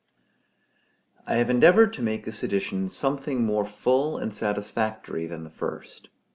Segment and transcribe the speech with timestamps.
[1.27, 6.09] I have endeavored to make this edition something more full and satisfactory than the first.